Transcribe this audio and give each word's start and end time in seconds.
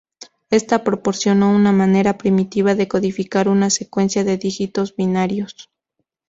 Esto 0.49 0.83
proporcionó 0.83 1.51
una 1.55 1.71
manera 1.71 2.17
primitiva 2.17 2.73
de 2.73 2.87
codificar 2.87 3.47
una 3.47 3.69
secuencia 3.69 4.23
de 4.23 4.37
dígitos 4.39 4.95
binarios. 4.95 5.69